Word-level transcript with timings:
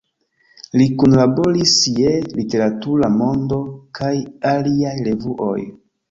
Li 0.79 0.85
Kunlaboris 1.01 1.73
je 2.03 2.13
"Literatura 2.37 3.09
Mondo" 3.17 3.59
kaj 3.99 4.09
aliaj 4.53 4.95
revuoj. 5.09 5.59